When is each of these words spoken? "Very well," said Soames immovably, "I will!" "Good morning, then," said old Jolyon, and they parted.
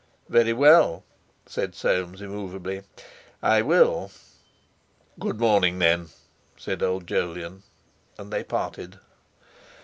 "Very 0.29 0.51
well," 0.51 1.03
said 1.45 1.75
Soames 1.75 2.23
immovably, 2.23 2.81
"I 3.43 3.61
will!" 3.61 4.09
"Good 5.19 5.39
morning, 5.39 5.77
then," 5.77 6.09
said 6.57 6.81
old 6.81 7.05
Jolyon, 7.05 7.61
and 8.17 8.33
they 8.33 8.43
parted. 8.43 8.97